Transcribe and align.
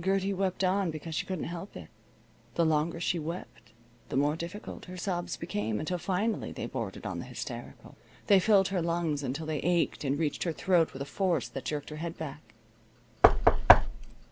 Gertie 0.00 0.32
wept 0.32 0.62
on 0.62 0.92
because 0.92 1.16
she 1.16 1.26
couldn't 1.26 1.46
help 1.50 1.76
it. 1.76 1.88
The 2.54 2.64
longer 2.64 3.00
she 3.00 3.18
wept 3.18 3.72
the 4.08 4.14
more 4.16 4.36
difficult 4.36 4.84
her 4.84 4.96
sobs 4.96 5.36
became, 5.36 5.80
until 5.80 5.98
finally 5.98 6.52
they 6.52 6.66
bordered 6.66 7.04
on 7.04 7.18
the 7.18 7.24
hysterical. 7.24 7.96
They 8.28 8.38
filled 8.38 8.68
her 8.68 8.80
lungs 8.80 9.24
until 9.24 9.46
they 9.46 9.58
ached 9.58 10.04
and 10.04 10.16
reached 10.16 10.44
her 10.44 10.52
throat 10.52 10.92
with 10.92 11.02
a 11.02 11.04
force 11.04 11.48
that 11.48 11.64
jerked 11.64 11.90
her 11.90 11.96
head 11.96 12.16
back. 12.16 12.54